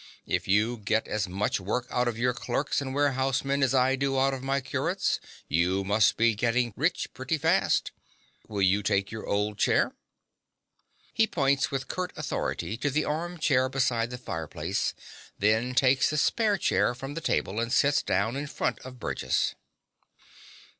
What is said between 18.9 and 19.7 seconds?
Burgess.)